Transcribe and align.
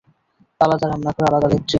আলাদা 0.61 0.85
রান্নাঘর, 0.87 1.23
আলাদা 1.29 1.47
ল্যাট্রিন। 1.47 1.63